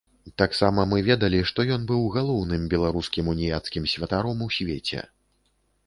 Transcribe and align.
Таксама 0.41 0.85
мы 0.93 1.01
ведалі, 1.09 1.41
што 1.51 1.67
ён 1.77 1.85
быў 1.93 2.09
галоўным 2.17 2.65
беларускім 2.73 3.31
уніяцкім 3.35 3.83
святаром 3.93 4.37
у 4.49 4.53
свеце. 4.61 4.99